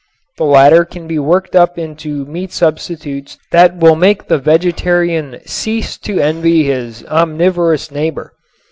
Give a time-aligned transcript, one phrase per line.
[0.37, 5.95] The latter can be worked up into meat substitutes that will make the vegetarian cease
[5.99, 8.33] to envy his omnivorous neighbor.